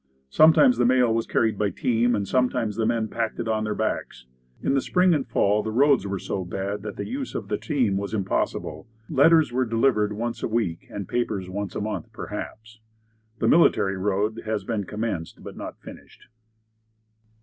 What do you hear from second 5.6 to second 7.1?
the roads were so bad that the